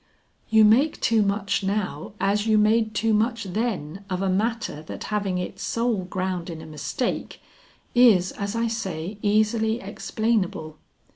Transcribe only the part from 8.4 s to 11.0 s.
I say, easily explainable.